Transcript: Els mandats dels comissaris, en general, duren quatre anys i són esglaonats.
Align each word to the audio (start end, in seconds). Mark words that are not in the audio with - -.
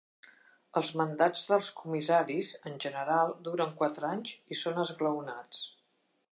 Els 0.79 0.87
mandats 1.01 1.43
dels 1.51 1.69
comissaris, 1.81 2.49
en 2.71 2.81
general, 2.87 3.37
duren 3.49 3.77
quatre 3.83 4.11
anys 4.13 4.35
i 4.57 4.61
són 4.65 4.85
esglaonats. 4.89 5.65